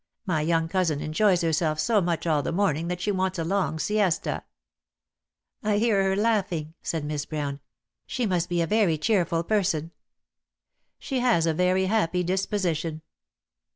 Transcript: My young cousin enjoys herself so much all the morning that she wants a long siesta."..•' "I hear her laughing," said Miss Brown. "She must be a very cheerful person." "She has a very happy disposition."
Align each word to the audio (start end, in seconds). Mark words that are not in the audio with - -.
My 0.25 0.41
young 0.41 0.67
cousin 0.67 0.99
enjoys 0.99 1.41
herself 1.41 1.79
so 1.79 2.01
much 2.01 2.25
all 2.25 2.41
the 2.41 2.51
morning 2.51 2.87
that 2.87 2.99
she 2.99 3.11
wants 3.11 3.37
a 3.37 3.43
long 3.43 3.77
siesta."..•' 3.77 4.43
"I 5.69 5.77
hear 5.77 6.01
her 6.03 6.15
laughing," 6.15 6.73
said 6.81 7.05
Miss 7.05 7.27
Brown. 7.27 7.59
"She 8.07 8.25
must 8.25 8.49
be 8.49 8.63
a 8.63 8.65
very 8.65 8.97
cheerful 8.97 9.43
person." 9.43 9.91
"She 10.97 11.19
has 11.19 11.45
a 11.45 11.53
very 11.53 11.85
happy 11.85 12.23
disposition." 12.23 13.03